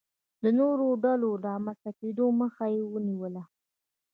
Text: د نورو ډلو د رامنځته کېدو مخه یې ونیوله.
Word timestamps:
د 0.41 0.43
نورو 0.59 0.87
ډلو 1.03 1.29
د 1.37 1.39
رامنځته 1.47 1.91
کېدو 1.99 2.25
مخه 2.41 2.65
یې 2.75 2.81
ونیوله. 2.91 3.43